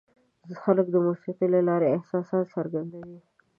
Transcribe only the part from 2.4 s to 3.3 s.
څرګندوي.